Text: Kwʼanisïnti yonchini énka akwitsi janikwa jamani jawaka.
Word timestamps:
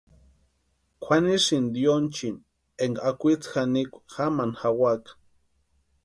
Kwʼanisïnti 1.03 1.79
yonchini 1.85 2.43
énka 2.83 3.01
akwitsi 3.09 3.47
janikwa 3.53 3.99
jamani 4.13 4.55
jawaka. 4.59 5.11